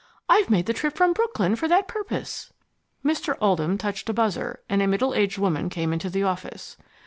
I've 0.27 0.49
made 0.49 0.65
the 0.65 0.73
trip 0.73 0.95
from 0.95 1.13
Brooklyn 1.13 1.55
for 1.55 1.67
that 1.67 1.87
purpose." 1.87 2.51
Mr. 3.05 3.37
Oldham 3.39 3.77
touched 3.77 4.09
a 4.09 4.13
buzzer, 4.13 4.61
and 4.67 4.81
a 4.81 4.87
middle 4.87 5.13
aged 5.13 5.37
woman 5.37 5.69
came 5.69 5.93
into 5.93 6.09
the 6.09 6.23
office. 6.23 6.75